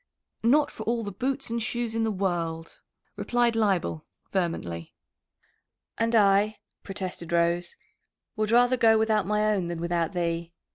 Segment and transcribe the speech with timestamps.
[0.41, 2.81] "Not for all the boots and shoes in the world,"
[3.15, 4.95] replied Leibel vehemently.
[5.95, 7.77] "And I," protested Rose,
[8.35, 10.53] "would rather go without my own than without thee."